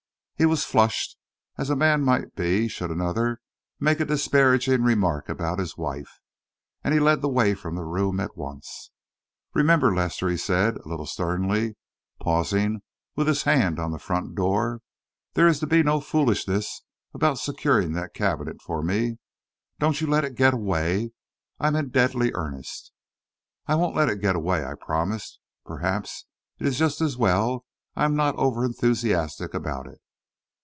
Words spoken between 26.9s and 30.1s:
as well I'm not over enthusiastic about it."